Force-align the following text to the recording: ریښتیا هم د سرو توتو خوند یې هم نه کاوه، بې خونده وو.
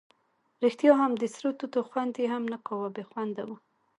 ریښتیا 0.63 0.93
هم 1.01 1.11
د 1.17 1.23
سرو 1.35 1.49
توتو 1.59 1.79
خوند 1.89 2.13
یې 2.21 2.27
هم 2.33 2.43
نه 2.53 2.57
کاوه، 2.65 2.87
بې 2.95 3.03
خونده 3.09 3.43
وو. 3.47 3.55